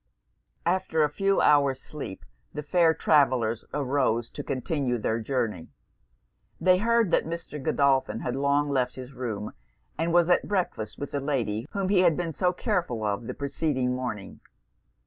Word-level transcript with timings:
After 0.65 1.03
a 1.03 1.11
few 1.11 1.41
hours 1.41 1.79
sleep, 1.79 2.25
the 2.55 2.63
fair 2.63 2.91
travellers 2.91 3.65
arose 3.71 4.31
to 4.31 4.41
continue 4.41 4.97
their 4.97 5.19
journey. 5.19 5.67
They 6.59 6.79
heard 6.79 7.11
that 7.11 7.27
Mr. 7.27 7.61
Godolphin 7.61 8.21
had 8.21 8.35
long 8.35 8.71
left 8.71 8.95
his 8.95 9.13
room, 9.13 9.53
and 9.99 10.11
was 10.11 10.27
at 10.27 10.47
breakfast 10.47 10.97
with 10.97 11.11
the 11.11 11.19
lady 11.21 11.67
whom 11.73 11.89
he 11.89 11.99
had 11.99 12.17
been 12.17 12.31
so 12.31 12.51
careful 12.51 13.03
of 13.03 13.27
the 13.27 13.35
preceding 13.35 13.95
morning. 13.95 14.39